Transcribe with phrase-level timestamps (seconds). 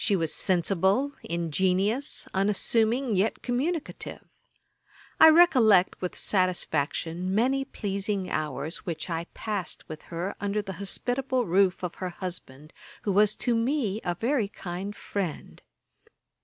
[0.03, 4.23] She was sensible, ingenious, unassuming, yet communicative.
[5.19, 11.45] I recollect, with satisfaction, many pleasing hours which I passed with her under the hospitable
[11.45, 15.61] roof of her husband, who was to me a very kind friend.